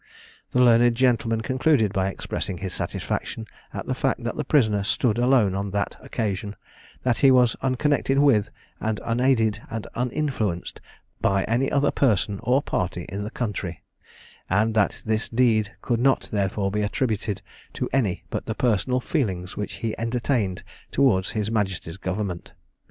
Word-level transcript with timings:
The 0.49 0.59
learned 0.59 0.95
gentleman 0.95 1.41
concluded 1.41 1.93
by 1.93 2.09
expressing 2.09 2.57
his 2.57 2.73
satisfaction 2.73 3.45
at 3.71 3.85
the 3.85 3.93
fact 3.93 4.23
that 4.23 4.35
the 4.35 4.43
prisoner 4.43 4.81
stood 4.83 5.19
alone 5.19 5.53
on 5.53 5.69
that 5.69 5.95
occasion; 6.01 6.55
that 7.03 7.19
he 7.19 7.29
was 7.29 7.55
unconnected 7.61 8.17
with, 8.17 8.49
and 8.79 8.99
unaided 9.05 9.61
and 9.69 9.85
uninfluenced 9.93 10.81
by 11.21 11.43
any 11.43 11.71
other 11.71 11.91
person 11.91 12.39
or 12.41 12.63
party 12.63 13.05
in 13.09 13.23
the 13.23 13.29
country, 13.29 13.83
and 14.49 14.73
that 14.73 15.03
this 15.05 15.29
deed 15.29 15.71
could 15.83 15.99
not 15.99 16.29
therefore 16.31 16.71
be 16.71 16.81
attributed 16.81 17.43
to 17.73 17.87
any 17.93 18.23
but 18.31 18.47
the 18.47 18.55
personal 18.55 19.01
feelings 19.01 19.55
which 19.55 19.73
he 19.85 19.93
entertained 19.99 20.63
towards 20.91 21.29
his 21.33 21.51
majesty's 21.51 21.97
government. 21.97 22.53